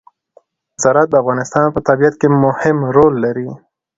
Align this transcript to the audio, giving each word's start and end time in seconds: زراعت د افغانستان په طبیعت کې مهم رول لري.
زراعت 0.81 1.09
د 1.11 1.15
افغانستان 1.23 1.65
په 1.71 1.79
طبیعت 1.87 2.15
کې 2.21 2.27
مهم 2.45 2.77
رول 2.95 3.13
لري. 3.25 3.49